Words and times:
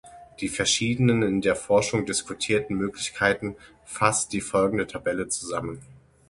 Die 0.39 0.47
verschiedenen 0.49 1.21
in 1.21 1.41
der 1.41 1.55
Forschung 1.55 2.07
diskutierten 2.07 2.75
Möglichkeiten 2.75 3.55
fasst 3.85 4.33
die 4.33 4.41
folgende 4.41 4.87
Tabelle 4.87 5.27
zusammen. 5.27 5.85